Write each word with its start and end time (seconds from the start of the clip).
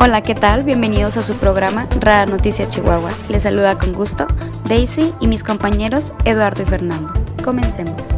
Hola, 0.00 0.22
¿qué 0.22 0.36
tal? 0.36 0.62
Bienvenidos 0.62 1.16
a 1.16 1.22
su 1.22 1.34
programa 1.38 1.88
Rara 1.98 2.24
Noticia 2.24 2.70
Chihuahua. 2.70 3.10
Les 3.28 3.42
saluda 3.42 3.76
con 3.76 3.92
gusto 3.92 4.28
Daisy 4.68 5.12
y 5.20 5.26
mis 5.26 5.42
compañeros 5.42 6.12
Eduardo 6.24 6.62
y 6.62 6.66
Fernando. 6.66 7.12
Comencemos. 7.42 8.10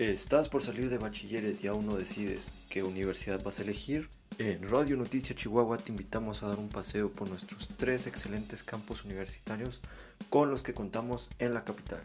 ¿Estás 0.00 0.48
por 0.48 0.62
salir 0.62 0.90
de 0.90 0.98
bachilleres 0.98 1.62
y 1.62 1.68
aún 1.68 1.86
no 1.86 1.94
decides 1.94 2.52
qué 2.68 2.82
universidad 2.82 3.40
vas 3.44 3.60
a 3.60 3.62
elegir? 3.62 4.10
En 4.38 4.68
Radio 4.68 4.96
Noticia 4.96 5.36
Chihuahua 5.36 5.78
te 5.78 5.92
invitamos 5.92 6.42
a 6.42 6.48
dar 6.48 6.58
un 6.58 6.70
paseo 6.70 7.12
por 7.12 7.28
nuestros 7.28 7.68
tres 7.76 8.08
excelentes 8.08 8.64
campus 8.64 9.04
universitarios 9.04 9.80
con 10.28 10.50
los 10.50 10.64
que 10.64 10.74
contamos 10.74 11.30
en 11.38 11.54
la 11.54 11.62
capital. 11.62 12.00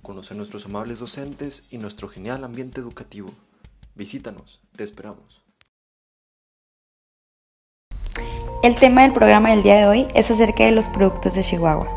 Conocer 0.00 0.38
nuestros 0.38 0.64
amables 0.64 1.00
docentes 1.00 1.66
y 1.70 1.76
nuestro 1.76 2.08
genial 2.08 2.42
ambiente 2.42 2.80
educativo. 2.80 3.34
Visítanos, 3.94 4.60
te 4.76 4.84
esperamos. 4.84 5.41
El 8.62 8.76
tema 8.76 9.02
del 9.02 9.12
programa 9.12 9.50
del 9.50 9.64
día 9.64 9.74
de 9.74 9.86
hoy 9.86 10.06
es 10.14 10.30
acerca 10.30 10.62
de 10.64 10.70
los 10.70 10.86
productos 10.86 11.34
de 11.34 11.42
Chihuahua. 11.42 11.88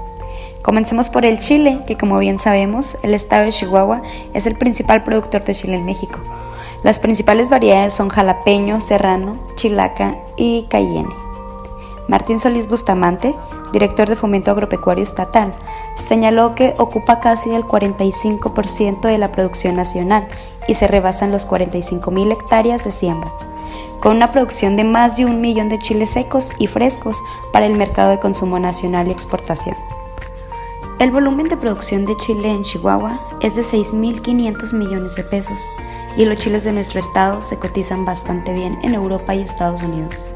Comencemos 0.63 1.11
por 1.11 1.23
el 1.23 1.37
chile, 1.37 1.81
que 1.85 1.95
como 1.95 2.17
bien 2.17 2.39
sabemos, 2.39 2.97
el 3.03 3.13
estado 3.13 3.45
de 3.45 3.51
Chihuahua 3.51 4.01
es 4.33 4.47
el 4.47 4.57
principal 4.57 5.03
productor 5.03 5.43
de 5.43 5.53
chile 5.53 5.75
en 5.75 5.85
México. 5.85 6.17
Las 6.81 6.97
principales 6.97 7.49
variedades 7.49 7.93
son 7.93 8.09
jalapeño, 8.09 8.81
serrano, 8.81 9.37
chilaca 9.55 10.17
y 10.37 10.63
cayenne. 10.63 11.13
Martín 12.07 12.39
Solís 12.39 12.67
Bustamante, 12.67 13.35
director 13.71 14.09
de 14.09 14.15
Fomento 14.15 14.49
Agropecuario 14.49 15.03
Estatal, 15.03 15.53
señaló 15.93 16.55
que 16.55 16.73
ocupa 16.79 17.19
casi 17.19 17.53
el 17.53 17.65
45% 17.65 19.01
de 19.01 19.19
la 19.19 19.31
producción 19.31 19.75
nacional 19.75 20.27
y 20.67 20.73
se 20.73 20.87
rebasan 20.87 21.29
los 21.29 21.45
45 21.45 22.09
mil 22.09 22.31
hectáreas 22.31 22.83
de 22.83 22.91
siembra 22.91 23.31
con 23.99 24.15
una 24.15 24.31
producción 24.31 24.75
de 24.75 24.83
más 24.83 25.17
de 25.17 25.25
un 25.25 25.41
millón 25.41 25.69
de 25.69 25.79
chiles 25.79 26.11
secos 26.11 26.51
y 26.59 26.67
frescos 26.67 27.23
para 27.51 27.65
el 27.65 27.75
mercado 27.75 28.11
de 28.11 28.19
consumo 28.19 28.59
nacional 28.59 29.07
y 29.07 29.11
exportación. 29.11 29.75
El 30.99 31.11
volumen 31.11 31.49
de 31.49 31.57
producción 31.57 32.05
de 32.05 32.15
chile 32.15 32.49
en 32.49 32.63
Chihuahua 32.63 33.19
es 33.41 33.55
de 33.55 33.63
6.500 33.63 34.73
millones 34.73 35.15
de 35.15 35.23
pesos 35.23 35.59
y 36.17 36.23
los 36.23 36.39
chiles 36.39 36.63
de 36.63 36.71
nuestro 36.71 36.99
estado 36.99 37.41
se 37.41 37.57
cotizan 37.57 38.05
bastante 38.05 38.53
bien 38.53 38.79
en 38.81 38.93
Europa 38.93 39.35
y 39.35 39.41
Estados 39.41 39.83
Unidos, 39.83 40.31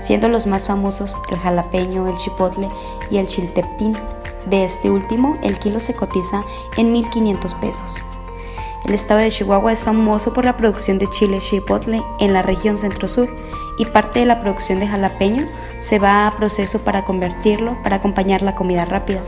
siendo 0.00 0.28
los 0.28 0.46
más 0.46 0.66
famosos 0.66 1.18
el 1.30 1.38
jalapeño, 1.38 2.06
el 2.06 2.16
chipotle 2.18 2.68
y 3.10 3.18
el 3.18 3.26
chiltepín. 3.26 3.96
De 4.46 4.64
este 4.64 4.90
último, 4.90 5.36
el 5.42 5.58
kilo 5.58 5.80
se 5.80 5.94
cotiza 5.94 6.44
en 6.76 6.94
1.500 6.94 7.58
pesos. 7.60 8.04
El 8.84 8.92
estado 8.92 9.20
de 9.20 9.30
Chihuahua 9.30 9.72
es 9.72 9.82
famoso 9.82 10.34
por 10.34 10.44
la 10.44 10.58
producción 10.58 10.98
de 10.98 11.08
chile 11.08 11.38
chipotle 11.38 12.02
en 12.20 12.34
la 12.34 12.42
región 12.42 12.78
centro-sur 12.78 13.34
y 13.78 13.86
parte 13.86 14.18
de 14.18 14.26
la 14.26 14.40
producción 14.40 14.78
de 14.78 14.86
jalapeño 14.86 15.48
se 15.80 15.98
va 15.98 16.26
a 16.26 16.36
proceso 16.36 16.80
para 16.80 17.04
convertirlo 17.04 17.82
para 17.82 17.96
acompañar 17.96 18.42
la 18.42 18.54
comida 18.54 18.84
rápida. 18.84 19.22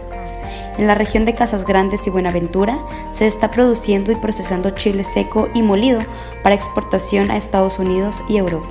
En 0.77 0.87
la 0.87 0.95
región 0.95 1.25
de 1.25 1.35
Casas 1.35 1.65
Grandes 1.65 2.07
y 2.07 2.11
Buenaventura 2.11 2.79
se 3.13 3.27
está 3.27 3.51
produciendo 3.51 4.13
y 4.13 4.17
procesando 4.17 4.71
chile 4.71 5.05
seco 5.05 5.49
y 5.55 5.63
molido 5.63 6.01
para 6.43 6.55
exportación 6.55 7.31
a 7.31 7.39
Estados 7.39 7.79
Unidos 7.79 8.23
y 8.29 8.37
Europa. 8.37 8.69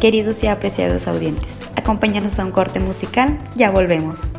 Queridos 0.00 0.42
y 0.42 0.48
apreciados 0.48 1.08
audientes, 1.08 1.70
acompáñanos 1.76 2.38
a 2.38 2.44
un 2.44 2.50
corte 2.50 2.78
musical, 2.78 3.38
ya 3.56 3.70
volvemos. 3.70 4.32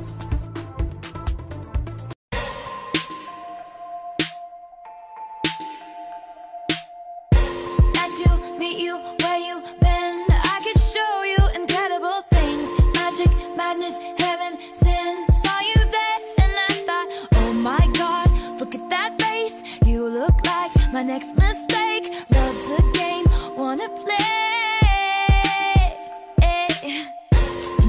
my 20.97 21.03
next 21.03 21.35
mistake. 21.35 22.11
Love's 22.31 22.69
a 22.71 22.81
game, 22.93 23.27
wanna 23.55 23.87
play. 24.01 24.17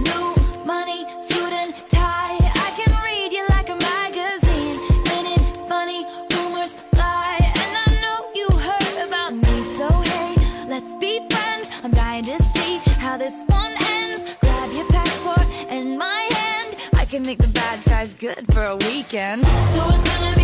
New 0.08 0.26
money, 0.66 1.06
student 1.18 1.70
tie. 1.88 2.36
I 2.66 2.68
can 2.78 2.92
read 3.06 3.32
you 3.32 3.44
like 3.56 3.70
a 3.70 3.78
magazine. 3.92 4.76
Ain't 5.14 5.40
funny? 5.72 6.04
Rumors 6.34 6.72
fly, 6.92 7.32
and 7.62 7.72
I 7.84 7.88
know 8.02 8.18
you 8.40 8.48
heard 8.68 8.96
about 9.08 9.32
me. 9.32 9.62
So 9.62 9.88
hey, 10.10 10.34
let's 10.68 10.92
be 10.96 11.12
friends. 11.30 11.70
I'm 11.82 11.92
dying 11.92 12.24
to 12.24 12.36
see 12.52 12.72
how 13.04 13.16
this 13.16 13.42
one 13.46 13.74
ends. 13.96 14.36
Grab 14.40 14.70
your 14.72 14.88
passport 14.96 15.46
and 15.70 15.98
my 15.98 16.28
hand. 16.38 16.76
I 16.92 17.06
can 17.06 17.22
make 17.22 17.38
the 17.38 17.52
bad 17.60 17.82
guys 17.84 18.12
good 18.12 18.44
for 18.52 18.64
a 18.64 18.76
weekend. 18.76 19.40
So 19.46 19.80
it's 19.94 20.04
gonna. 20.04 20.37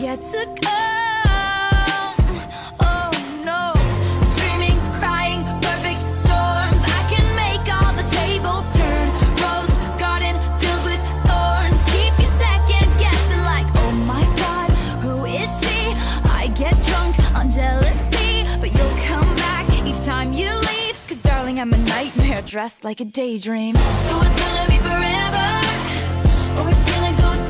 yet 0.00 0.22
to 0.22 0.46
come. 0.62 2.14
Oh 2.80 3.10
no, 3.44 3.74
screaming, 4.32 4.78
crying, 4.98 5.44
perfect 5.60 6.00
storms. 6.16 6.80
I 6.88 7.04
can 7.12 7.26
make 7.36 7.68
all 7.68 7.92
the 7.92 8.08
tables 8.08 8.72
turn. 8.74 9.08
Rose 9.44 9.68
garden 10.00 10.34
filled 10.58 10.84
with 10.88 11.02
thorns. 11.28 11.84
Keep 11.92 12.18
you 12.18 12.28
second 12.40 12.88
guessing, 12.98 13.42
like, 13.42 13.66
oh 13.76 13.92
my 14.06 14.24
god, 14.40 14.70
who 15.04 15.26
is 15.26 15.50
she? 15.60 15.92
I 16.24 16.50
get 16.56 16.74
drunk 16.84 17.18
on 17.36 17.50
jealousy, 17.50 18.44
but 18.58 18.72
you'll 18.72 18.98
come 19.04 19.36
back 19.36 19.68
each 19.86 20.02
time 20.04 20.32
you 20.32 20.48
leave. 20.48 20.98
Cause 21.08 21.20
darling, 21.22 21.60
I'm 21.60 21.74
a 21.74 21.78
nightmare 21.78 22.40
dressed 22.40 22.84
like 22.84 23.00
a 23.00 23.04
daydream. 23.04 23.74
So 23.74 24.20
it's 24.22 24.40
gonna 24.40 24.66
be 24.66 24.78
forever, 24.78 25.48
or 26.56 26.70
it's 26.70 26.84
gonna 26.90 27.14
go 27.18 27.49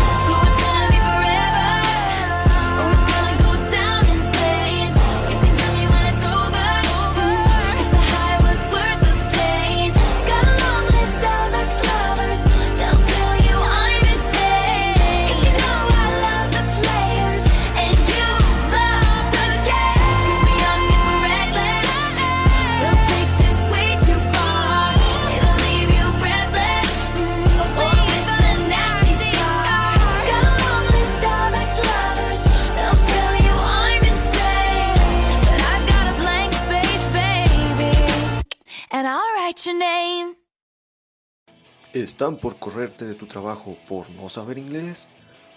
¿Están 42.21 42.37
por 42.37 42.57
correrte 42.57 43.05
de 43.05 43.15
tu 43.15 43.25
trabajo 43.25 43.75
por 43.87 44.11
no 44.11 44.29
saber 44.29 44.59
inglés? 44.59 45.09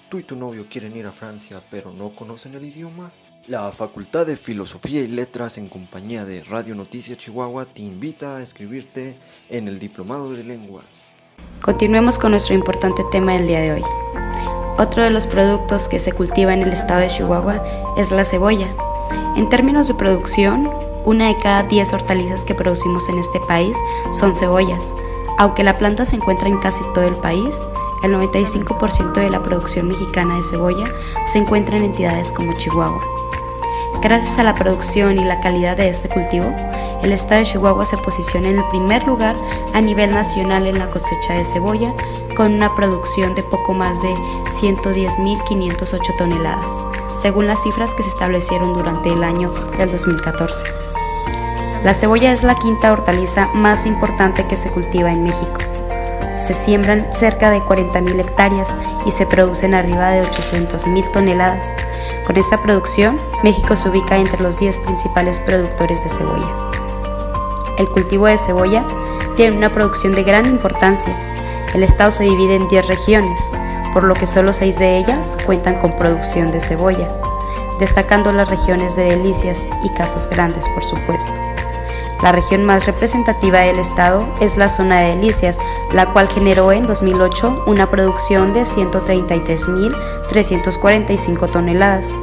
¿Tú 0.09 0.19
y 0.19 0.23
tu 0.23 0.35
novio 0.35 0.65
quieren 0.71 0.97
ir 0.97 1.05
a 1.05 1.13
Francia 1.13 1.63
pero 1.71 1.93
no 1.93 2.17
conocen 2.17 2.55
el 2.55 2.65
idioma? 2.65 3.13
La 3.47 3.71
Facultad 3.71 4.25
de 4.25 4.39
Filosofía 4.39 5.03
y 5.03 5.09
Letras 5.09 5.59
en 5.59 5.69
compañía 5.69 6.25
de 6.25 6.43
Radio 6.43 6.75
Noticia 6.75 7.19
Chihuahua 7.19 7.67
te 7.67 7.83
invita 7.83 8.39
a 8.39 8.43
escribirte 8.43 9.19
en 9.51 9.69
el 9.69 9.79
Diplomado 9.79 10.33
de 10.33 10.43
Lenguas. 10.43 11.15
Continuemos 11.61 12.19
con 12.19 12.31
nuestro 12.31 12.55
importante 12.55 13.05
tema 13.13 13.35
del 13.35 13.47
día 13.47 13.61
de 13.61 13.73
hoy. 13.73 13.83
Otro 14.79 15.03
de 15.03 15.11
los 15.11 15.27
productos 15.27 15.87
que 15.87 16.01
se 16.01 16.13
cultiva 16.13 16.55
en 16.55 16.63
el 16.63 16.73
estado 16.73 17.01
de 17.01 17.09
Chihuahua 17.09 17.95
es 17.99 18.11
la 18.11 18.25
cebolla. 18.25 18.75
En 19.37 19.51
términos 19.51 19.89
de 19.89 19.95
producción, 19.97 20.71
una 21.05 21.29
de 21.29 21.37
cada 21.37 21.65
10 21.65 21.93
hortalizas 21.93 22.47
que 22.47 22.55
producimos 22.55 23.11
en 23.11 23.19
este 23.19 23.39
país 23.41 23.77
son 24.15 24.35
cebollas. 24.35 24.95
Aunque 25.39 25.65
la 25.65 25.79
planta 25.79 26.05
se 26.05 26.17
encuentra 26.17 26.49
en 26.49 26.59
casi 26.59 26.85
todo 26.95 27.05
el 27.05 27.17
país, 27.17 27.61
el 28.03 28.15
95% 28.15 29.13
de 29.15 29.31
la 29.31 29.43
producción 29.43 29.89
mexicana 29.89 30.37
de 30.37 30.43
cebolla 30.43 30.85
se 31.27 31.39
encuentra 31.39 31.77
en 31.77 31.85
entidades 31.85 32.33
como 32.33 32.53
Chihuahua. 32.53 33.03
Gracias 34.03 34.39
a 34.39 34.43
la 34.43 34.55
producción 34.55 35.19
y 35.19 35.25
la 35.25 35.41
calidad 35.41 35.77
de 35.77 35.89
este 35.89 36.09
cultivo, 36.09 36.55
el 37.03 37.13
estado 37.13 37.41
de 37.41 37.47
Chihuahua 37.47 37.87
se 37.87 37.97
posiciona 37.99 38.49
en 38.49 38.59
el 38.59 38.69
primer 38.69 39.07
lugar 39.07 39.37
a 39.73 39.81
nivel 39.81 40.11
nacional 40.11 40.67
en 40.67 40.79
la 40.79 40.91
cosecha 40.91 41.35
de 41.35 41.45
cebolla, 41.45 41.95
con 42.37 42.55
una 42.55 42.75
producción 42.75 43.35
de 43.35 43.43
poco 43.43 43.73
más 43.73 44.03
de 44.03 44.15
110.508 44.53 46.17
toneladas, 46.19 46.71
según 47.15 47.47
las 47.47 47.63
cifras 47.63 47.95
que 47.95 48.03
se 48.03 48.11
establecieron 48.11 48.75
durante 48.75 49.11
el 49.11 49.25
año 49.25 49.51
del 49.77 49.91
2014. 49.91 50.84
La 51.85 51.93
cebolla 51.93 52.33
es 52.33 52.43
la 52.43 52.55
quinta 52.55 52.91
hortaliza 52.91 53.51
más 53.53 53.85
importante 53.85 54.47
que 54.47 54.57
se 54.57 54.71
cultiva 54.71 55.13
en 55.13 55.23
México. 55.23 55.61
Se 56.35 56.55
siembran 56.55 57.13
cerca 57.13 57.51
de 57.51 57.61
40.000 57.61 58.21
hectáreas 58.21 58.79
y 59.05 59.11
se 59.11 59.27
producen 59.27 59.75
arriba 59.75 60.13
de 60.13 60.23
800.000 60.23 61.13
toneladas. 61.13 61.75
Con 62.27 62.39
esta 62.39 62.63
producción, 62.63 63.21
México 63.43 63.77
se 63.77 63.91
ubica 63.91 64.17
entre 64.17 64.43
los 64.43 64.59
10 64.59 64.79
principales 64.79 65.41
productores 65.41 66.03
de 66.03 66.09
cebolla. 66.09 66.49
El 67.77 67.91
cultivo 67.91 68.27
de 68.29 68.39
cebolla 68.39 68.87
tiene 69.37 69.55
una 69.55 69.69
producción 69.69 70.15
de 70.15 70.23
gran 70.23 70.47
importancia. 70.47 71.15
El 71.75 71.83
estado 71.83 72.11
se 72.11 72.25
divide 72.25 72.55
en 72.55 72.67
10 72.67 72.89
regiones, 72.89 73.53
por 73.93 74.05
lo 74.05 74.15
que 74.15 74.27
solo 74.27 74.55
6 74.55 74.79
de 74.79 74.97
ellas 74.97 75.37
cuentan 75.45 75.79
con 75.79 75.99
producción 75.99 76.51
de 76.51 76.63
cebolla, 76.63 77.09
destacando 77.79 78.33
las 78.33 78.49
regiones 78.49 78.97
de 78.97 79.05
Delicias 79.05 79.69
y 79.83 79.91
Casas 79.91 80.31
Grandes, 80.31 80.67
por 80.71 80.83
supuesto. 80.83 81.54
La 82.25 82.33
región 82.33 82.65
más 82.65 82.87
representativa 82.87 83.61
del 83.61 83.79
estado 83.79 84.27
es 84.41 84.57
la 84.57 84.69
zona 84.71 85.01
de 85.01 85.17
Delicias, 85.17 85.59
la 85.93 86.11
cual 86.15 86.27
generó 86.27 86.73
en 86.73 86.87
2008 86.87 87.65
una 87.67 87.91
producción 87.91 88.55
de 88.55 88.63
133.345 88.63 91.51
toneladas, 91.51 92.15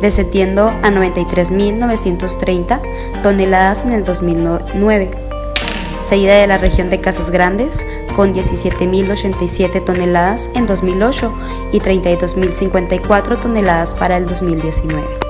descendiendo 0.00 0.68
a 0.68 0.92
93.930 0.92 3.22
toneladas 3.22 3.82
en 3.82 3.94
el 3.94 4.04
2009, 4.04 5.10
seguida 5.98 6.36
de 6.36 6.46
la 6.46 6.58
región 6.58 6.88
de 6.88 6.98
Casas 6.98 7.32
Grandes 7.32 7.84
con 8.14 8.32
17.087 8.32 9.84
toneladas 9.84 10.52
en 10.54 10.66
2008 10.66 11.34
y 11.72 11.80
32.054 11.80 13.40
toneladas 13.40 13.92
para 13.94 14.18
el 14.18 14.28
2019. 14.28 15.27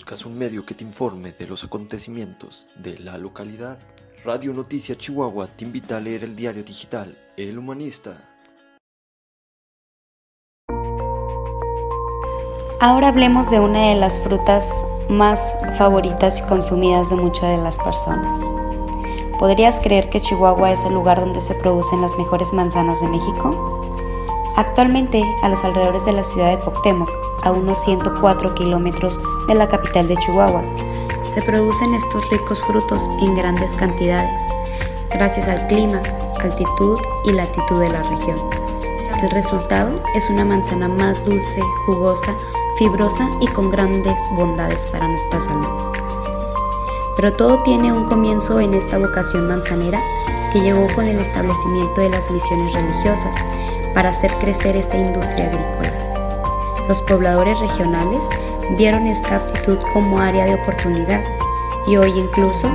¿Buscas 0.00 0.24
un 0.24 0.38
medio 0.38 0.64
que 0.64 0.74
te 0.74 0.82
informe 0.82 1.32
de 1.32 1.46
los 1.46 1.62
acontecimientos 1.62 2.66
de 2.74 2.98
la 3.00 3.18
localidad? 3.18 3.78
Radio 4.24 4.54
Noticia 4.54 4.96
Chihuahua 4.96 5.46
te 5.46 5.66
invita 5.66 5.98
a 5.98 6.00
leer 6.00 6.24
el 6.24 6.34
diario 6.34 6.64
digital 6.64 7.18
El 7.36 7.58
Humanista. 7.58 8.16
Ahora 12.80 13.08
hablemos 13.08 13.50
de 13.50 13.60
una 13.60 13.90
de 13.90 13.96
las 13.96 14.18
frutas 14.20 14.86
más 15.10 15.54
favoritas 15.76 16.40
y 16.40 16.44
consumidas 16.44 17.10
de 17.10 17.16
muchas 17.16 17.50
de 17.50 17.62
las 17.62 17.78
personas. 17.78 18.38
¿Podrías 19.38 19.80
creer 19.80 20.08
que 20.08 20.22
Chihuahua 20.22 20.72
es 20.72 20.82
el 20.84 20.94
lugar 20.94 21.20
donde 21.20 21.42
se 21.42 21.54
producen 21.56 22.00
las 22.00 22.16
mejores 22.16 22.54
manzanas 22.54 23.02
de 23.02 23.08
México? 23.08 23.86
Actualmente, 24.56 25.22
a 25.42 25.50
los 25.50 25.62
alrededores 25.62 26.06
de 26.06 26.12
la 26.12 26.22
ciudad 26.22 26.56
de 26.56 26.64
Cuauhtémoc, 26.64 27.10
a 27.42 27.52
unos 27.52 27.82
104 27.84 28.54
kilómetros 28.54 29.20
de 29.50 29.56
la 29.56 29.68
capital 29.68 30.06
de 30.06 30.16
Chihuahua, 30.16 30.62
se 31.24 31.42
producen 31.42 31.92
estos 31.94 32.30
ricos 32.30 32.60
frutos 32.60 33.10
en 33.20 33.34
grandes 33.34 33.72
cantidades, 33.72 34.42
gracias 35.10 35.48
al 35.48 35.66
clima, 35.66 36.00
altitud 36.40 37.00
y 37.24 37.32
latitud 37.32 37.80
de 37.80 37.88
la 37.88 38.02
región. 38.04 38.38
El 39.20 39.30
resultado 39.30 40.00
es 40.14 40.30
una 40.30 40.44
manzana 40.44 40.86
más 40.86 41.24
dulce, 41.24 41.60
jugosa, 41.84 42.32
fibrosa 42.78 43.28
y 43.40 43.48
con 43.48 43.72
grandes 43.72 44.20
bondades 44.36 44.86
para 44.86 45.08
nuestra 45.08 45.40
salud. 45.40 45.66
Pero 47.16 47.32
todo 47.32 47.58
tiene 47.58 47.92
un 47.92 48.04
comienzo 48.04 48.60
en 48.60 48.72
esta 48.72 48.98
vocación 48.98 49.48
manzanera 49.48 50.00
que 50.52 50.60
llegó 50.60 50.86
con 50.94 51.06
el 51.06 51.18
establecimiento 51.18 52.00
de 52.00 52.08
las 52.08 52.30
misiones 52.30 52.72
religiosas 52.72 53.36
para 53.94 54.10
hacer 54.10 54.30
crecer 54.38 54.76
esta 54.76 54.96
industria 54.96 55.48
agrícola. 55.48 56.86
Los 56.88 57.02
pobladores 57.02 57.58
regionales 57.60 58.24
vieron 58.76 59.06
esta 59.06 59.36
aptitud 59.36 59.78
como 59.92 60.18
área 60.18 60.44
de 60.44 60.54
oportunidad 60.54 61.22
y 61.86 61.96
hoy 61.96 62.10
incluso 62.16 62.70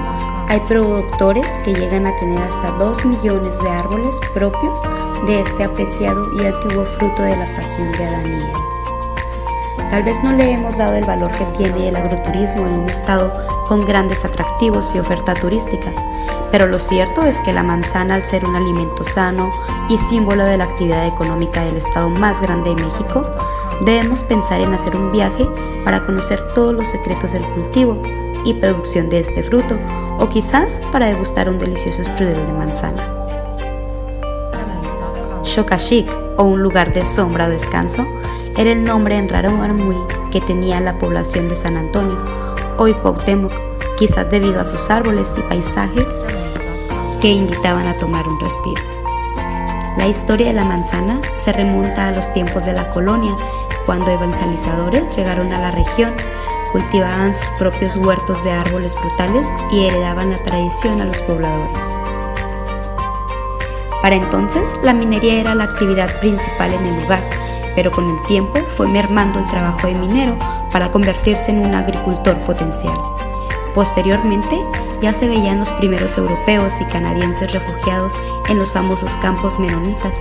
hay 0.47 0.59
productores 0.61 1.47
que 1.63 1.73
llegan 1.73 2.05
a 2.05 2.15
tener 2.17 2.41
hasta 2.41 2.71
2 2.71 3.05
millones 3.05 3.59
de 3.59 3.69
árboles 3.69 4.19
propios 4.33 4.81
de 5.25 5.41
este 5.41 5.63
apreciado 5.63 6.23
y 6.39 6.45
antiguo 6.45 6.85
fruto 6.85 7.21
de 7.23 7.35
la 7.35 7.45
pasión 7.55 7.91
de 7.93 8.05
Adán 8.05 8.27
y 8.27 8.43
Eva. 8.43 8.59
Tal 9.89 10.03
vez 10.03 10.21
no 10.23 10.33
le 10.33 10.51
hemos 10.51 10.77
dado 10.77 10.95
el 10.95 11.05
valor 11.05 11.31
que 11.31 11.45
tiene 11.57 11.89
el 11.89 11.95
agroturismo 11.95 12.67
en 12.67 12.79
un 12.79 12.89
estado 12.89 13.31
con 13.67 13.85
grandes 13.85 14.25
atractivos 14.25 14.93
y 14.93 14.99
oferta 14.99 15.33
turística, 15.35 15.91
pero 16.51 16.67
lo 16.67 16.79
cierto 16.79 17.23
es 17.23 17.39
que 17.41 17.53
la 17.53 17.63
manzana, 17.63 18.15
al 18.15 18.25
ser 18.25 18.45
un 18.45 18.55
alimento 18.55 19.03
sano 19.03 19.51
y 19.89 19.97
símbolo 19.97 20.45
de 20.45 20.57
la 20.57 20.65
actividad 20.65 21.07
económica 21.07 21.63
del 21.65 21.77
estado 21.77 22.09
más 22.09 22.41
grande 22.41 22.73
de 22.73 22.83
México, 22.83 23.25
debemos 23.81 24.23
pensar 24.23 24.61
en 24.61 24.73
hacer 24.73 24.95
un 24.95 25.11
viaje 25.11 25.47
para 25.83 26.03
conocer 26.03 26.53
todos 26.53 26.73
los 26.73 26.87
secretos 26.87 27.33
del 27.33 27.43
cultivo 27.43 28.01
y 28.45 28.53
producción 28.53 29.09
de 29.09 29.19
este 29.19 29.43
fruto, 29.43 29.77
o 30.19 30.29
quizás 30.29 30.81
para 30.91 31.07
degustar 31.07 31.49
un 31.49 31.57
delicioso 31.57 32.03
strudel 32.03 32.45
de 32.45 32.53
manzana. 32.53 33.11
Shokashik, 35.43 36.09
o 36.37 36.43
un 36.43 36.61
lugar 36.61 36.93
de 36.93 37.05
sombra 37.05 37.45
o 37.45 37.49
descanso, 37.49 38.05
era 38.57 38.71
el 38.71 38.83
nombre 38.83 39.17
en 39.17 39.29
Raromaramuri 39.29 39.99
que 40.31 40.41
tenía 40.41 40.79
la 40.79 40.97
población 40.99 41.49
de 41.49 41.55
San 41.55 41.75
Antonio, 41.77 42.17
hoy 42.77 42.93
Cuauhtémoc, 42.93 43.51
quizás 43.97 44.29
debido 44.29 44.61
a 44.61 44.65
sus 44.65 44.89
árboles 44.89 45.33
y 45.37 45.41
paisajes 45.41 46.19
que 47.21 47.29
invitaban 47.29 47.87
a 47.87 47.97
tomar 47.97 48.27
un 48.27 48.39
respiro. 48.39 49.04
La 49.97 50.07
historia 50.07 50.47
de 50.47 50.53
la 50.53 50.65
manzana 50.65 51.21
se 51.35 51.53
remonta 51.53 52.09
a 52.09 52.11
los 52.11 52.31
tiempos 52.33 52.65
de 52.65 52.73
la 52.73 52.87
colonia, 52.87 53.35
cuando 53.85 54.11
evangelizadores 54.11 55.15
llegaron 55.15 55.53
a 55.53 55.59
la 55.59 55.71
región, 55.71 56.13
cultivaban 56.73 57.33
sus 57.33 57.47
propios 57.57 57.95
huertos 57.95 58.43
de 58.43 58.51
árboles 58.51 58.93
frutales 58.95 59.47
y 59.71 59.85
heredaban 59.85 60.31
la 60.31 60.37
tradición 60.39 60.99
a 60.99 61.05
los 61.05 61.21
pobladores. 61.21 61.99
Para 64.01 64.17
entonces, 64.17 64.73
la 64.83 64.93
minería 64.93 65.39
era 65.39 65.55
la 65.55 65.63
actividad 65.63 66.19
principal 66.19 66.73
en 66.73 66.85
el 66.85 67.01
lugar, 67.01 67.23
pero 67.73 67.91
con 67.91 68.09
el 68.09 68.21
tiempo 68.27 68.59
fue 68.75 68.87
mermando 68.87 69.39
el 69.39 69.47
trabajo 69.47 69.87
de 69.87 69.95
minero 69.95 70.37
para 70.71 70.91
convertirse 70.91 71.51
en 71.51 71.65
un 71.65 71.73
agricultor 71.73 72.37
potencial. 72.41 73.14
Posteriormente, 73.75 74.57
ya 75.01 75.11
se 75.11 75.27
veían 75.27 75.59
los 75.59 75.69
primeros 75.73 76.17
europeos 76.17 76.79
y 76.79 76.85
canadienses 76.85 77.51
refugiados 77.51 78.17
en 78.47 78.57
los 78.57 78.71
famosos 78.71 79.17
campos 79.17 79.59
menonitas, 79.59 80.17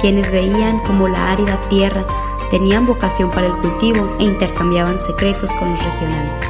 quienes 0.00 0.32
veían 0.32 0.80
como 0.80 1.06
la 1.06 1.30
árida 1.30 1.56
tierra 1.70 2.04
tenían 2.50 2.84
vocación 2.84 3.30
para 3.30 3.46
el 3.46 3.56
cultivo 3.58 4.16
e 4.18 4.24
intercambiaban 4.24 4.98
secretos 4.98 5.54
con 5.54 5.70
los 5.70 5.84
regionales. 5.84 6.40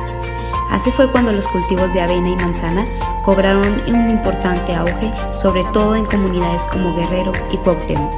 Así 0.71 0.91
fue 0.91 1.13
cuando 1.13 1.31
los 1.31 1.47
cultivos 1.47 1.93
de 1.93 2.01
avena 2.01 2.31
y 2.31 2.37
manzana 2.37 2.87
cobraron 3.23 3.83
un 3.87 4.11
importante 4.11 4.75
auge, 4.75 5.11
sobre 5.35 5.63
todo 5.75 5.95
en 5.95 6.07
comunidades 6.07 6.67
como 6.69 6.97
Guerrero 6.97 7.33
y 7.53 7.59
Cuauhtémoc. 7.59 8.15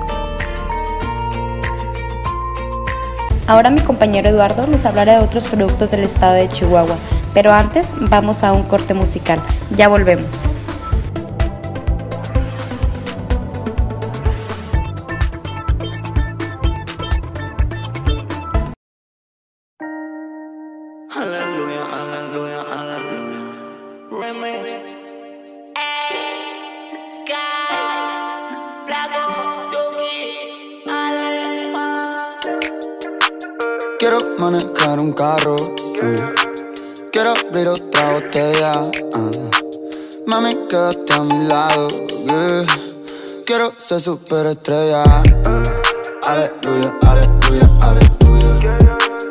Ahora 3.48 3.70
mi 3.70 3.80
compañero 3.80 4.28
Eduardo 4.28 4.66
nos 4.66 4.84
hablará 4.84 5.18
de 5.18 5.24
otros 5.24 5.44
productos 5.44 5.90
del 5.90 6.04
estado 6.04 6.34
de 6.34 6.48
Chihuahua, 6.48 6.98
pero 7.38 7.52
antes 7.52 7.94
vamos 8.00 8.42
a 8.42 8.52
un 8.52 8.64
corte 8.64 8.94
musical. 8.94 9.40
Ya 9.70 9.86
volvemos. 9.86 10.48
Mami, 40.28 40.54
quédate 40.68 41.12
a 41.14 41.22
mi 41.24 41.46
lado. 41.46 41.88
yeah. 42.26 42.66
Quiero 43.46 43.72
ser 43.78 44.00
superestrella. 44.00 45.02
Aleluya, 46.26 46.94
aleluya, 47.08 47.68
aleluya. 47.80 48.76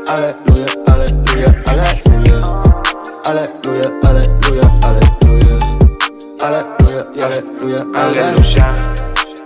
Aleluya, 0.08 0.68
aleluya, 0.88 1.64
aleluya. 1.68 2.38
Aleluya, 3.26 3.88
aleluya, 4.04 4.66
aleluya. 4.82 5.56
Aleluya, 6.42 7.06
aleluya, 7.26 7.86
aleluya. 7.94 8.30
Aleluya. 8.30 8.96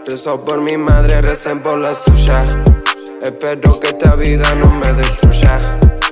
Rezo 0.08 0.40
por 0.46 0.62
mi 0.62 0.78
madre, 0.78 1.22
recen 1.22 1.62
por 1.62 1.78
la 1.80 1.94
suya. 1.94 2.64
Espero 3.22 3.78
que 3.80 3.88
esta 3.90 4.16
vida 4.16 4.48
no 4.56 4.70
me 4.72 4.94
destruya. 4.94 5.60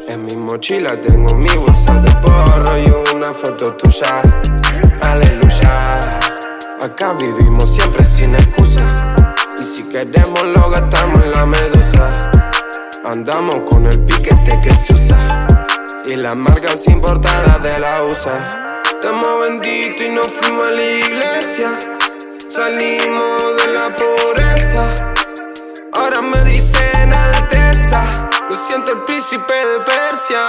En 0.10 0.26
mi 0.26 0.36
mochila 0.36 1.00
tengo 1.00 1.34
mi 1.36 1.50
bolsa 1.50 1.94
de 2.02 2.12
porro 2.22 2.78
y 2.78 3.16
una 3.16 3.34
foto 3.34 3.74
tuya. 3.76 4.22
Aleluya. 5.12 6.00
Acá 6.82 7.14
vivimos 7.14 7.74
siempre 7.74 8.04
sin 8.04 8.36
excusa. 8.36 9.16
Y 9.60 9.64
si 9.64 9.84
queremos 9.84 10.44
lo 10.56 10.70
gastamos 10.70 11.24
en 11.24 11.32
la 11.32 11.46
medusa. 11.48 12.32
Andamos 13.04 13.62
con 13.68 13.88
el 13.88 14.00
piquete 14.06 14.60
que 14.62 14.72
se 14.76 14.94
usa. 14.94 15.48
Y 16.06 16.16
las 16.16 16.36
marcas 16.36 16.86
importadas 16.88 17.64
de 17.64 17.80
la 17.80 18.04
USA. 18.04 18.82
Estamos 18.86 19.48
benditos 19.48 20.06
y 20.06 20.10
nos 20.10 20.28
fuimos 20.28 20.68
a 20.68 20.72
la 20.72 20.84
iglesia. 20.84 21.70
Salimos 22.48 23.58
de 23.58 23.74
la 23.74 23.96
pobreza. 23.96 25.14
Ahora 25.94 26.22
me 26.22 26.40
dicen 26.44 27.12
alteza. 27.14 28.30
Lo 28.48 28.56
siento 28.56 28.92
el 28.92 29.00
príncipe 29.06 29.54
de 29.54 29.80
Persia. 29.80 30.40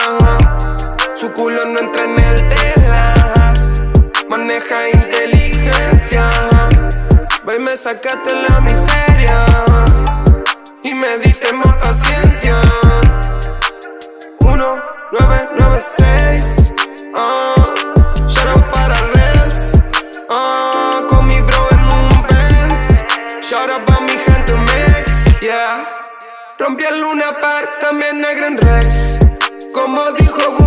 Su 1.15 1.33
culo 1.33 1.65
no 1.65 1.81
entra 1.81 2.05
en 2.05 2.19
el 2.19 2.49
tela. 2.49 2.80
Maneja 4.31 4.89
inteligencia. 4.91 6.31
Ve 7.45 7.59
me 7.59 7.77
sacaste 7.77 8.33
la 8.33 8.61
miseria. 8.61 9.45
Y 10.85 10.95
me 10.95 11.19
diste 11.19 11.53
más 11.53 11.73
paciencia. 11.79 12.55
1996. 14.39 16.73
Ah, 17.17 17.55
shout 18.29 18.47
out 18.47 18.65
para 18.71 18.95
Rels. 19.15 19.73
Ah, 20.31 21.03
con 21.09 21.27
mi 21.27 21.41
bro 21.41 21.67
en 21.73 21.81
un 21.81 22.23
Benz. 22.23 23.03
Shout 23.43 23.69
out 23.69 23.85
pa' 23.85 24.01
mi 24.03 24.13
gente 24.13 24.55
Mex. 24.55 25.41
Yeah. 25.41 25.85
Rompí 26.57 26.85
el 26.85 27.01
Luna 27.01 27.33
Park, 27.41 27.81
también 27.81 28.25
el 28.25 28.37
Gran 28.37 28.57
Rex. 28.59 29.19
Como 29.75 30.13
dijo 30.13 30.60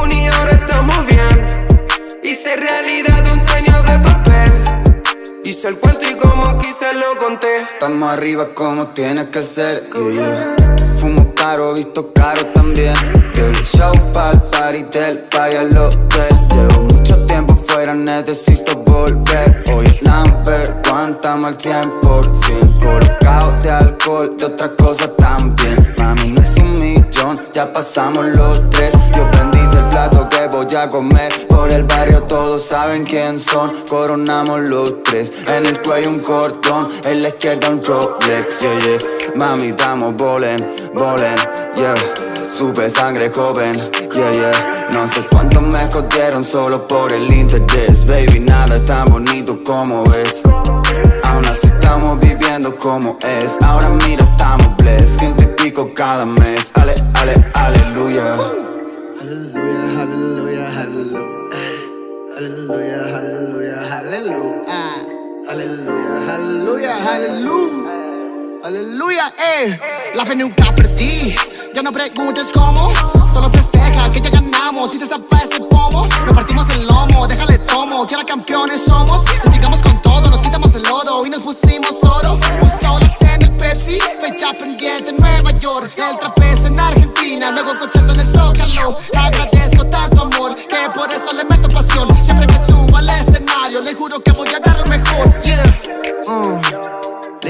lo 6.95 7.17
conté. 7.17 7.61
Estamos 7.73 8.09
arriba 8.09 8.49
como 8.53 8.87
tiene 8.87 9.29
que 9.29 9.43
ser, 9.43 9.89
yeah. 9.93 10.55
Fumo 10.99 11.33
caro, 11.35 11.73
visto 11.73 12.11
caro 12.13 12.45
también. 12.47 12.95
Del 13.33 13.55
show 13.55 13.93
pa'l 14.11 14.41
party, 14.51 14.83
del 14.83 15.19
party 15.19 15.55
al 15.55 15.77
hotel. 15.77 16.39
Llevo 16.49 16.81
mucho 16.83 17.25
tiempo 17.27 17.55
fuera, 17.55 17.93
necesito 17.93 18.75
volver. 18.77 19.63
Hoy 19.73 19.85
es 19.85 20.03
number, 20.03 20.81
cuánta 20.87 21.33
al 21.33 21.57
100% 21.57 22.79
Colocado 22.81 23.61
de 23.61 23.71
alcohol, 23.71 24.37
de 24.37 24.45
otra 24.45 24.69
cosa 24.75 25.07
también. 25.15 25.95
Mami, 25.97 26.29
no 26.29 26.41
es 26.41 26.55
un 26.57 26.79
millón, 26.79 27.39
ya 27.53 27.71
pasamos 27.71 28.25
los 28.27 28.69
tres. 28.69 28.93
Dios 29.13 29.27
bendice 29.31 29.77
el 29.77 29.89
plato 29.91 30.29
voy 30.65 30.89
comer. 30.89 31.47
Por 31.47 31.71
el 31.73 31.83
barrio 31.83 32.23
todos 32.23 32.63
saben 32.63 33.03
quién 33.03 33.39
son. 33.39 33.71
Coronamos 33.89 34.61
los 34.61 35.03
tres. 35.03 35.31
En 35.47 35.65
el 35.65 35.81
cuello 35.81 36.09
un 36.09 36.23
cordón 36.23 36.89
En 37.05 37.21
la 37.21 37.29
izquierda 37.29 37.69
un 37.69 37.81
Rolex 37.81 38.61
Yeah, 38.61 38.79
yeah. 38.79 38.99
Mami, 39.35 39.67
estamos 39.69 40.15
bolen, 40.15 40.91
bolen. 40.93 41.35
Yeah. 41.75 41.95
Supe 42.35 42.89
sangre 42.89 43.29
joven. 43.29 43.73
Yeah, 44.13 44.31
yeah. 44.31 44.89
No 44.91 45.07
sé 45.07 45.21
cuánto 45.31 45.61
me 45.61 45.83
escondieron 45.83 46.43
Solo 46.43 46.87
por 46.87 47.11
el 47.11 47.31
interés. 47.31 48.05
Baby, 48.05 48.39
nada 48.39 48.75
es 48.75 48.85
tan 48.85 49.05
bonito 49.09 49.63
como 49.63 50.03
es. 50.13 50.43
Aún 51.23 51.45
así 51.45 51.67
estamos 51.67 52.19
viviendo 52.19 52.75
como 52.77 53.17
es. 53.21 53.57
Ahora 53.61 53.89
mira, 53.89 54.23
estamos 54.23 54.75
blessed. 54.77 55.19
Ciento 55.19 55.43
y 55.43 55.47
pico 55.47 55.91
cada 55.93 56.25
mes. 56.25 56.71
Ale, 56.75 56.95
ale, 57.15 57.51
aleluya 57.53 58.62
Hallelujah, 62.35 63.03
hallelujah, 63.13 63.77
hallelujah. 63.77 64.65
Hallelujah, 65.45 66.17
hallelujah, 66.25 66.95
hallelujah. 66.97 68.03
Aleluya, 68.63 69.33
eh. 69.37 69.79
La 70.15 70.25
fe 70.25 70.35
nunca 70.35 70.73
perdí. 70.73 71.35
Ya 71.75 71.83
no 71.83 71.91
preguntes 71.91 72.51
cómo. 72.51 72.91
Solo 73.33 73.51
festeja 73.51 74.11
que 74.11 74.19
ya 74.19 74.31
ganamos. 74.31 74.95
Y 74.95 74.99
te 74.99 75.05
tapas 75.05 75.51
el 75.51 75.65
pomo. 75.67 76.07
Nos 76.25 76.33
partimos 76.33 76.67
el 76.69 76.87
lomo, 76.87 77.27
déjale 77.27 77.59
tomo. 77.59 78.03
Que 78.07 78.15
ahora 78.15 78.25
campeones 78.25 78.83
somos. 78.83 79.23
Nos 79.45 79.53
llegamos 79.53 79.81
con 79.83 80.01
todo, 80.01 80.27
nos 80.29 80.41
quitamos 80.41 80.73
el 80.73 80.83
lodo. 80.83 81.23
Y 81.25 81.29
nos 81.29 81.43
pusimos 81.43 82.03
oro. 82.03 82.39
Un 82.61 82.71
solo 82.81 83.05
en 83.21 83.41
el 83.43 83.51
Pepsi. 83.51 83.99
Fecha 84.19 84.53
pendiente 84.57 85.11
en 85.11 85.17
Nueva 85.17 85.51
York. 85.59 85.91
El 85.97 86.17
trapez 86.17 86.65
en 86.65 86.79
Argentina. 86.79 87.51
Luego 87.51 87.73
concierto 87.77 88.13
en 88.13 88.19
el 88.21 88.25
Zócalo. 88.25 88.97
Agradezco 89.13 89.32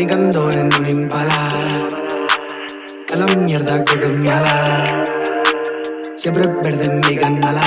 En 0.04 0.12
un 0.12 0.86
impala 0.86 1.50
A 3.14 3.16
la 3.16 3.26
mierda 3.38 3.86
cosas 3.86 4.12
malas 4.12 4.90
Siempre 6.18 6.46
verde 6.62 6.86
en 6.86 7.00
mi 7.00 7.16
canala 7.16 7.62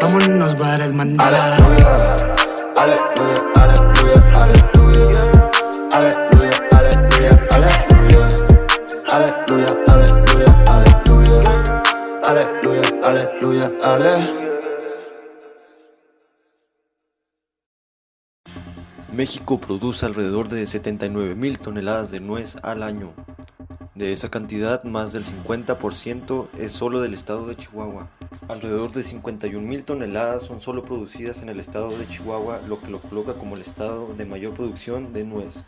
Vámonos 0.00 0.54
para 0.54 0.86
el 0.86 0.94
mandala 0.94 2.03
México 19.24 19.58
produce 19.58 20.04
alrededor 20.04 20.50
de 20.50 20.66
79 20.66 21.34
mil 21.34 21.58
toneladas 21.58 22.10
de 22.10 22.20
nuez 22.20 22.58
al 22.62 22.82
año. 22.82 23.14
De 23.94 24.12
esa 24.12 24.28
cantidad, 24.28 24.84
más 24.84 25.14
del 25.14 25.24
50% 25.24 26.48
es 26.58 26.72
solo 26.72 27.00
del 27.00 27.14
estado 27.14 27.46
de 27.46 27.56
Chihuahua. 27.56 28.10
Alrededor 28.48 28.92
de 28.92 29.02
51 29.02 29.66
mil 29.66 29.82
toneladas 29.82 30.42
son 30.42 30.60
solo 30.60 30.84
producidas 30.84 31.40
en 31.40 31.48
el 31.48 31.58
estado 31.58 31.96
de 31.96 32.06
Chihuahua, 32.06 32.60
lo 32.68 32.82
que 32.82 32.88
lo 32.88 33.00
coloca 33.00 33.32
como 33.32 33.54
el 33.54 33.62
estado 33.62 34.12
de 34.14 34.26
mayor 34.26 34.52
producción 34.52 35.14
de 35.14 35.24
nuez. 35.24 35.64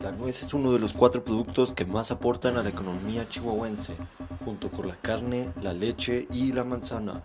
La 0.00 0.10
nuez 0.10 0.42
es 0.42 0.52
uno 0.52 0.72
de 0.72 0.80
los 0.80 0.92
cuatro 0.92 1.22
productos 1.22 1.72
que 1.74 1.84
más 1.84 2.10
aportan 2.10 2.56
a 2.56 2.64
la 2.64 2.70
economía 2.70 3.28
chihuahuense, 3.28 3.94
junto 4.44 4.68
con 4.68 4.88
la 4.88 4.96
carne, 4.96 5.50
la 5.62 5.72
leche 5.72 6.26
y 6.32 6.50
la 6.50 6.64
manzana. 6.64 7.22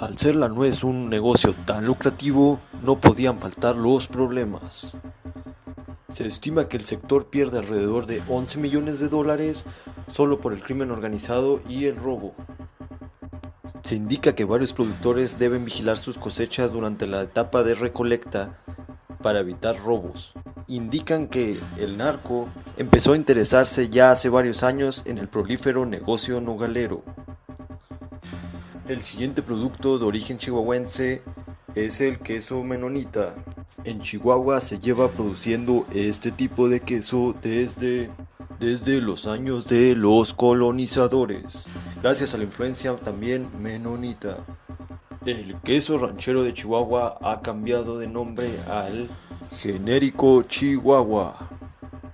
Al 0.00 0.18
ser 0.18 0.34
la 0.34 0.48
nuez 0.48 0.82
un 0.82 1.08
negocio 1.08 1.54
tan 1.66 1.86
lucrativo, 1.86 2.60
no 2.82 3.00
podían 3.00 3.38
faltar 3.38 3.76
los 3.76 4.08
problemas. 4.08 4.96
Se 6.12 6.26
estima 6.26 6.68
que 6.68 6.76
el 6.76 6.84
sector 6.84 7.26
pierde 7.26 7.58
alrededor 7.58 8.06
de 8.06 8.22
11 8.28 8.58
millones 8.58 8.98
de 8.98 9.08
dólares 9.08 9.64
solo 10.08 10.40
por 10.40 10.52
el 10.52 10.62
crimen 10.62 10.90
organizado 10.90 11.60
y 11.68 11.86
el 11.86 11.96
robo. 11.96 12.34
Se 13.82 13.94
indica 13.94 14.34
que 14.34 14.44
varios 14.44 14.72
productores 14.72 15.38
deben 15.38 15.64
vigilar 15.64 15.98
sus 15.98 16.18
cosechas 16.18 16.72
durante 16.72 17.06
la 17.06 17.22
etapa 17.22 17.62
de 17.62 17.74
recolecta 17.74 18.58
para 19.22 19.40
evitar 19.40 19.78
robos. 19.78 20.32
Indican 20.66 21.28
que 21.28 21.58
el 21.78 21.96
narco 21.96 22.48
empezó 22.76 23.12
a 23.12 23.16
interesarse 23.16 23.88
ya 23.88 24.10
hace 24.10 24.28
varios 24.28 24.62
años 24.62 25.02
en 25.06 25.18
el 25.18 25.28
prolífero 25.28 25.86
negocio 25.86 26.40
nogalero. 26.40 27.02
El 28.88 29.02
siguiente 29.02 29.42
producto 29.42 29.98
de 29.98 30.04
origen 30.04 30.38
chihuahuense 30.38 31.22
es 31.74 32.00
el 32.00 32.18
queso 32.18 32.62
menonita. 32.64 33.34
En 33.84 34.00
Chihuahua 34.00 34.60
se 34.60 34.78
lleva 34.78 35.10
produciendo 35.10 35.86
este 35.92 36.30
tipo 36.30 36.68
de 36.68 36.80
queso 36.80 37.34
desde, 37.40 38.10
desde 38.58 39.00
los 39.00 39.26
años 39.26 39.68
de 39.68 39.96
los 39.96 40.34
colonizadores, 40.34 41.66
gracias 42.02 42.34
a 42.34 42.38
la 42.38 42.44
influencia 42.44 42.94
también 42.96 43.48
menonita. 43.58 44.36
El 45.24 45.56
queso 45.60 45.96
ranchero 45.96 46.42
de 46.42 46.52
Chihuahua 46.52 47.18
ha 47.22 47.40
cambiado 47.40 47.98
de 47.98 48.06
nombre 48.06 48.60
al 48.68 49.08
genérico 49.56 50.42
Chihuahua. 50.42 51.48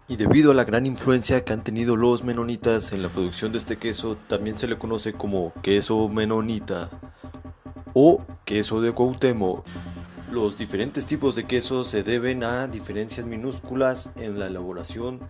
Y 0.08 0.16
debido 0.16 0.52
a 0.52 0.54
la 0.54 0.64
gran 0.64 0.86
influencia 0.86 1.44
que 1.44 1.52
han 1.52 1.64
tenido 1.64 1.96
los 1.96 2.22
menonitas 2.22 2.92
en 2.92 3.02
la 3.02 3.08
producción 3.08 3.50
de 3.50 3.58
este 3.58 3.76
queso, 3.76 4.16
también 4.28 4.56
se 4.56 4.68
le 4.68 4.78
conoce 4.78 5.14
como 5.14 5.52
queso 5.62 6.08
menonita 6.08 6.90
o 7.92 8.20
queso 8.44 8.80
de 8.80 8.92
Cuauhtémoc. 8.92 9.64
Los 10.30 10.58
diferentes 10.58 11.06
tipos 11.06 11.36
de 11.36 11.46
queso 11.46 11.84
se 11.84 12.02
deben 12.02 12.42
a 12.42 12.66
diferencias 12.66 13.24
minúsculas 13.26 14.10
en 14.16 14.38
la 14.38 14.48
elaboración 14.48 15.20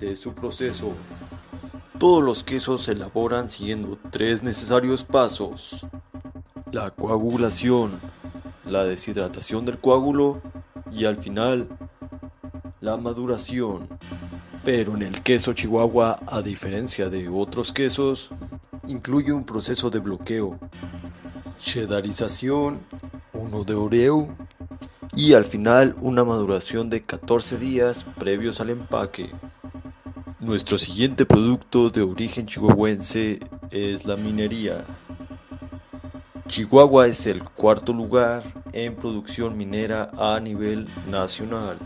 de 0.00 0.16
su 0.16 0.34
proceso. 0.34 0.92
Todos 1.98 2.22
los 2.22 2.44
quesos 2.44 2.84
se 2.84 2.92
elaboran 2.92 3.50
siguiendo 3.50 3.98
tres 4.10 4.42
necesarios 4.42 5.04
pasos. 5.04 5.86
La 6.72 6.90
coagulación, 6.90 8.00
la 8.64 8.84
deshidratación 8.84 9.66
del 9.66 9.78
coágulo 9.78 10.40
y 10.90 11.04
al 11.04 11.16
final 11.16 11.68
la 12.80 12.96
maduración. 12.96 13.88
Pero 14.64 14.94
en 14.94 15.02
el 15.02 15.22
queso 15.22 15.52
chihuahua, 15.52 16.20
a 16.26 16.40
diferencia 16.40 17.10
de 17.10 17.28
otros 17.28 17.72
quesos, 17.72 18.30
incluye 18.86 19.32
un 19.32 19.44
proceso 19.44 19.90
de 19.90 19.98
bloqueo, 19.98 20.58
cheddarización, 21.60 22.80
de 23.48 23.74
oreo 23.74 24.28
y 25.14 25.32
al 25.32 25.44
final 25.44 25.96
una 26.00 26.22
maduración 26.22 26.90
de 26.90 27.02
14 27.02 27.56
días 27.56 28.04
previos 28.18 28.60
al 28.60 28.70
empaque. 28.70 29.30
Nuestro 30.38 30.76
siguiente 30.76 31.24
producto 31.24 31.88
de 31.88 32.02
origen 32.02 32.46
chihuahuense 32.46 33.40
es 33.70 34.04
la 34.04 34.16
minería. 34.16 34.84
Chihuahua 36.46 37.06
es 37.06 37.26
el 37.26 37.42
cuarto 37.42 37.92
lugar 37.94 38.42
en 38.72 38.94
producción 38.96 39.56
minera 39.56 40.10
a 40.18 40.38
nivel 40.40 40.86
nacional. 41.10 41.78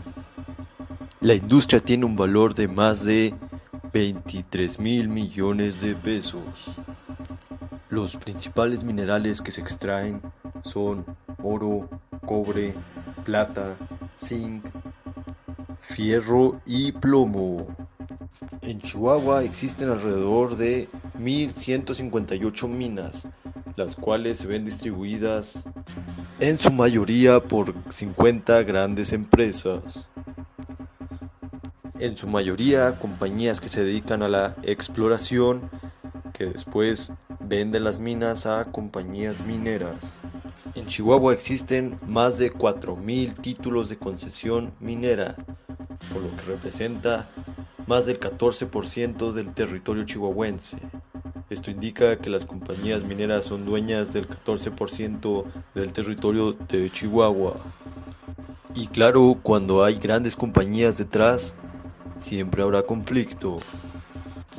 La 1.21 1.33
industria 1.33 1.79
tiene 1.79 2.05
un 2.05 2.17
valor 2.17 2.53
de 2.53 2.67
más 2.67 3.05
de 3.05 3.33
23 3.93 4.79
mil 4.79 5.07
millones 5.07 5.79
de 5.79 5.95
pesos. 5.95 6.75
Los 7.89 8.17
principales 8.17 8.83
minerales 8.83 9.41
que 9.41 9.51
se 9.51 9.61
extraen 9.61 10.21
son 10.63 11.05
oro, 11.43 11.89
cobre, 12.25 12.73
plata, 13.23 13.77
zinc, 14.17 14.65
fierro 15.79 16.61
y 16.65 16.91
plomo. 16.93 17.67
En 18.61 18.79
Chihuahua 18.79 19.43
existen 19.43 19.89
alrededor 19.89 20.55
de 20.55 20.89
1.158 21.19 22.67
minas, 22.67 23.27
las 23.75 23.95
cuales 23.95 24.37
se 24.37 24.47
ven 24.47 24.65
distribuidas 24.65 25.65
en 26.39 26.57
su 26.57 26.71
mayoría 26.71 27.41
por 27.41 27.73
50 27.89 28.63
grandes 28.63 29.13
empresas. 29.13 30.07
En 31.99 32.17
su 32.17 32.27
mayoría 32.27 32.99
compañías 32.99 33.61
que 33.61 33.69
se 33.69 33.83
dedican 33.83 34.23
a 34.23 34.27
la 34.27 34.55
exploración, 34.63 35.69
que 36.33 36.45
después 36.45 37.13
venden 37.39 37.83
las 37.83 37.99
minas 37.99 38.45
a 38.45 38.65
compañías 38.65 39.45
mineras. 39.45 40.19
En 40.75 40.87
Chihuahua 40.87 41.33
existen 41.33 41.99
más 42.07 42.37
de 42.37 42.53
4.000 42.53 43.39
títulos 43.41 43.89
de 43.89 43.97
concesión 43.97 44.73
minera, 44.79 45.35
por 46.11 46.21
lo 46.21 46.35
que 46.35 46.41
representa 46.43 47.29
más 47.85 48.05
del 48.05 48.19
14% 48.19 49.33
del 49.33 49.53
territorio 49.53 50.05
chihuahuense. 50.05 50.77
Esto 51.49 51.69
indica 51.69 52.17
que 52.17 52.29
las 52.29 52.45
compañías 52.45 53.03
mineras 53.03 53.45
son 53.45 53.65
dueñas 53.65 54.13
del 54.13 54.27
14% 54.27 55.45
del 55.75 55.91
territorio 55.91 56.53
de 56.53 56.89
Chihuahua. 56.89 57.57
Y 58.73 58.87
claro, 58.87 59.37
cuando 59.43 59.83
hay 59.83 59.95
grandes 59.95 60.35
compañías 60.35 60.97
detrás, 60.97 61.55
siempre 62.19 62.63
habrá 62.63 62.83
conflicto. 62.83 63.59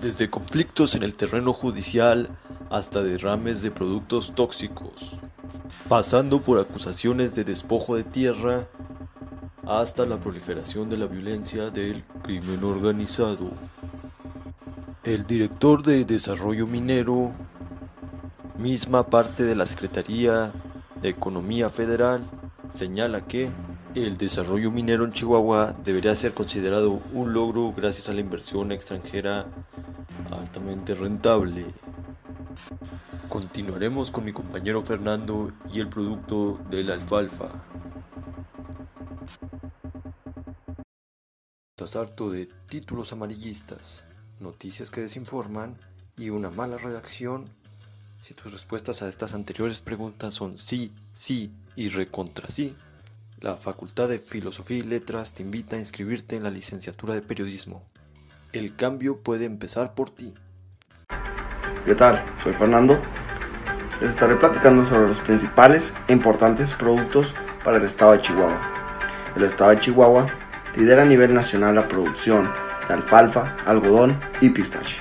Desde 0.00 0.30
conflictos 0.30 0.94
en 0.94 1.02
el 1.02 1.16
terreno 1.16 1.52
judicial 1.52 2.28
hasta 2.70 3.02
derrames 3.02 3.62
de 3.62 3.70
productos 3.70 4.34
tóxicos, 4.34 5.16
pasando 5.88 6.40
por 6.40 6.58
acusaciones 6.58 7.34
de 7.34 7.44
despojo 7.44 7.96
de 7.96 8.04
tierra 8.04 8.66
hasta 9.66 10.06
la 10.06 10.18
proliferación 10.18 10.88
de 10.88 10.96
la 10.96 11.06
violencia 11.06 11.70
del 11.70 12.04
crimen 12.22 12.64
organizado. 12.64 13.50
El 15.04 15.26
director 15.26 15.82
de 15.82 16.04
Desarrollo 16.04 16.66
Minero, 16.66 17.32
misma 18.58 19.06
parte 19.06 19.44
de 19.44 19.54
la 19.54 19.66
Secretaría 19.66 20.52
de 21.02 21.10
Economía 21.10 21.68
Federal, 21.68 22.22
señala 22.72 23.26
que 23.26 23.50
el 23.94 24.18
desarrollo 24.18 24.72
minero 24.72 25.04
en 25.04 25.12
Chihuahua 25.12 25.76
debería 25.84 26.14
ser 26.16 26.34
considerado 26.34 27.00
un 27.12 27.32
logro 27.32 27.72
gracias 27.76 28.08
a 28.08 28.12
la 28.12 28.20
inversión 28.20 28.72
extranjera 28.72 29.46
altamente 30.32 30.94
rentable. 30.94 31.64
Continuaremos 33.34 34.12
con 34.12 34.24
mi 34.24 34.32
compañero 34.32 34.80
Fernando 34.82 35.52
y 35.72 35.80
el 35.80 35.88
producto 35.88 36.60
de 36.70 36.84
la 36.84 36.94
alfalfa. 36.94 37.64
Estás 41.76 41.96
harto 41.96 42.30
de 42.30 42.46
títulos 42.68 43.12
amarillistas, 43.12 44.04
noticias 44.38 44.92
que 44.92 45.00
desinforman 45.00 45.74
y 46.16 46.30
una 46.30 46.50
mala 46.50 46.76
redacción. 46.76 47.48
Si 48.20 48.34
tus 48.34 48.52
respuestas 48.52 49.02
a 49.02 49.08
estas 49.08 49.34
anteriores 49.34 49.82
preguntas 49.82 50.32
son 50.32 50.56
sí, 50.56 50.92
sí 51.12 51.50
y 51.74 51.88
recontra 51.88 52.48
sí, 52.50 52.76
la 53.40 53.56
Facultad 53.56 54.08
de 54.08 54.20
Filosofía 54.20 54.78
y 54.78 54.82
Letras 54.82 55.34
te 55.34 55.42
invita 55.42 55.74
a 55.74 55.80
inscribirte 55.80 56.36
en 56.36 56.44
la 56.44 56.52
licenciatura 56.52 57.14
de 57.14 57.22
Periodismo. 57.22 57.82
El 58.52 58.76
cambio 58.76 59.22
puede 59.22 59.44
empezar 59.44 59.94
por 59.94 60.10
ti. 60.10 60.34
¿Qué 61.84 61.96
tal? 61.96 62.24
Soy 62.40 62.54
Fernando. 62.54 63.02
Les 64.00 64.10
estaré 64.10 64.36
platicando 64.36 64.84
sobre 64.84 65.08
los 65.08 65.20
principales 65.20 65.92
e 66.08 66.12
importantes 66.12 66.74
productos 66.74 67.34
para 67.62 67.76
el 67.76 67.84
estado 67.84 68.12
de 68.12 68.20
Chihuahua. 68.20 68.60
El 69.36 69.44
estado 69.44 69.70
de 69.70 69.78
Chihuahua 69.80 70.26
lidera 70.76 71.02
a 71.02 71.06
nivel 71.06 71.34
nacional 71.34 71.76
la 71.76 71.88
producción 71.88 72.50
de 72.88 72.94
alfalfa, 72.94 73.54
algodón 73.64 74.20
y 74.40 74.50
pistache, 74.50 74.98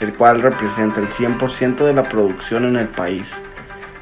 el 0.00 0.14
cual 0.14 0.40
representa 0.40 1.00
el 1.00 1.08
100% 1.08 1.84
de 1.84 1.92
la 1.92 2.08
producción 2.08 2.64
en 2.64 2.76
el 2.76 2.88
país. 2.88 3.38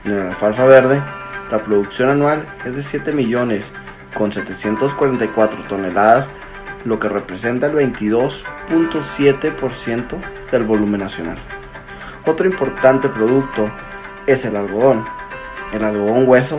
En 0.04 0.16
la 0.18 0.28
alfalfa 0.28 0.66
verde, 0.66 1.02
la 1.50 1.58
producción 1.62 2.10
anual 2.10 2.46
es 2.64 2.76
de 2.76 2.82
7 2.82 3.12
millones 3.12 3.72
con 4.14 4.32
744 4.32 5.64
toneladas, 5.68 6.30
lo 6.84 7.00
que 7.00 7.08
representa 7.08 7.66
el 7.66 7.74
22.7% 7.74 10.16
del 10.50 10.64
volumen 10.64 11.00
nacional. 11.00 11.38
Otro 12.24 12.46
importante 12.46 13.08
producto 13.08 13.70
es 14.26 14.44
el 14.44 14.56
algodón. 14.56 15.04
El 15.72 15.84
algodón 15.84 16.28
hueso 16.28 16.58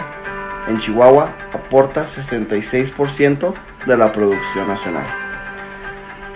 en 0.67 0.79
Chihuahua 0.79 1.33
aporta 1.53 2.05
66% 2.05 3.53
de 3.85 3.97
la 3.97 4.11
producción 4.11 4.67
nacional, 4.67 5.05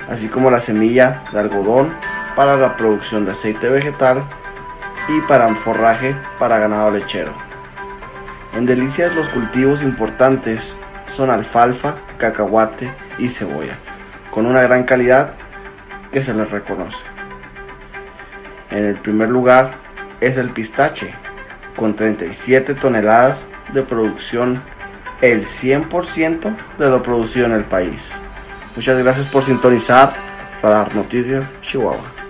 así 0.08 0.30
como 0.30 0.50
la 0.50 0.60
semilla 0.60 1.24
de 1.34 1.40
algodón 1.40 1.94
para 2.36 2.56
la 2.56 2.78
producción 2.78 3.26
de 3.26 3.32
aceite 3.32 3.70
vegetal 3.70 4.24
y 5.10 5.20
para 5.28 5.54
forraje 5.56 6.16
para 6.40 6.60
ganado 6.60 6.92
lechero. 6.92 7.34
En 8.54 8.66
Delicias 8.66 9.14
los 9.16 9.28
cultivos 9.30 9.84
importantes 9.84 10.76
son 11.10 11.30
alfalfa, 11.30 11.98
cacahuate 12.18 12.92
y 13.18 13.28
cebolla, 13.28 13.78
con 14.30 14.46
una 14.46 14.62
gran 14.62 14.84
calidad 14.84 15.34
que 16.12 16.22
se 16.22 16.34
les 16.34 16.50
reconoce. 16.50 17.04
En 18.70 18.86
el 18.86 18.96
primer 18.96 19.30
lugar 19.30 19.81
es 20.22 20.38
el 20.38 20.52
pistache, 20.52 21.14
con 21.76 21.96
37 21.96 22.76
toneladas 22.76 23.46
de 23.74 23.84
producción, 23.84 24.62
el 25.22 25.46
100% 25.46 26.56
de 26.78 26.90
lo 26.90 27.04
producido 27.04 27.48
en 27.48 27.54
el 27.54 27.66
país. 27.66 28.12
Muchas 28.76 28.98
gracias 28.98 29.28
por 29.28 29.44
sintonizar 29.44 30.14
Radar 30.62 30.96
Noticias 30.96 31.44
Chihuahua. 31.62 32.22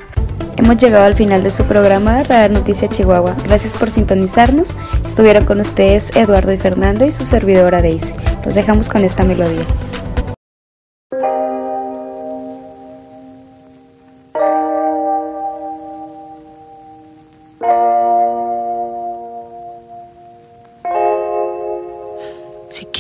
Hemos 0.58 0.78
llegado 0.78 1.06
al 1.06 1.16
final 1.16 1.44
de 1.44 1.52
su 1.52 1.66
programa 1.66 2.24
Radar 2.24 2.52
Noticias 2.52 2.92
Chihuahua. 2.92 3.36
Gracias 3.44 3.74
por 3.74 3.90
sintonizarnos. 3.90 4.76
Estuvieron 5.06 5.46
con 5.46 5.60
ustedes 5.60 6.16
Eduardo 6.16 6.54
y 6.54 6.58
Fernando 6.58 7.06
y 7.06 7.12
su 7.12 7.24
servidora 7.24 7.82
Daisy. 7.82 8.14
Los 8.46 8.56
dejamos 8.56 8.90
con 8.90 9.04
esta 9.04 9.24
melodía. 9.24 9.66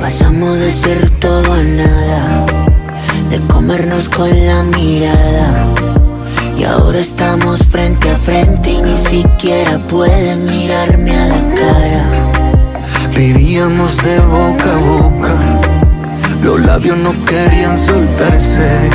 pasamos 0.00 0.58
de 0.58 0.70
ser 0.70 1.10
todo 1.20 1.52
a 1.52 1.62
nada, 1.62 2.46
de 3.30 3.40
comernos 3.46 4.08
con 4.08 4.28
la 4.46 4.62
mirada. 4.62 5.74
Y 6.56 6.64
ahora 6.64 6.98
estamos 6.98 7.66
frente 7.66 8.10
a 8.10 8.16
frente 8.16 8.72
y 8.72 8.82
ni 8.82 8.96
siquiera 8.96 9.78
puedes 9.88 10.38
mirarme 10.38 11.16
a 11.16 11.26
la 11.26 11.54
cara. 11.54 12.32
Vivíamos 13.14 13.96
de 13.98 14.20
boca 14.20 14.72
a 14.72 14.78
boca. 14.78 15.60
Los 16.42 16.60
labios 16.60 16.98
no 16.98 17.12
querían 17.24 17.76
soltarse. 17.76 18.90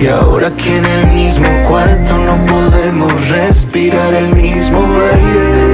Y 0.00 0.06
ahora 0.08 0.48
aquí 0.48 0.72
en 0.72 0.84
el 0.84 1.06
mismo 1.08 1.48
cuarto 1.68 2.18
no 2.18 2.44
podemos 2.44 3.28
respirar 3.28 4.12
el 4.14 4.34
mismo 4.34 4.80
aire. 4.80 5.73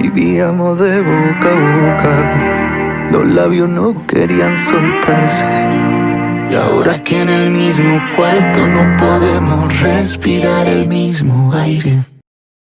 Vivíamos 0.00 0.78
de 0.78 1.00
boca 1.00 1.48
a 1.50 1.76
boca, 1.76 3.10
los 3.10 3.26
labios 3.26 3.68
no 3.68 4.06
querían 4.06 4.56
soltarse. 4.56 5.44
Y 6.50 6.54
ahora 6.54 7.02
que 7.02 7.20
en 7.20 7.28
el 7.28 7.50
mismo 7.50 8.00
cuarto 8.14 8.64
no 8.68 8.96
podemos 8.96 9.80
respirar 9.80 10.68
el 10.68 10.86
mismo 10.86 11.52
aire. 11.52 12.04